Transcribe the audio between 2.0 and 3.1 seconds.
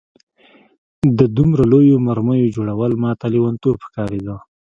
مرمیو جوړول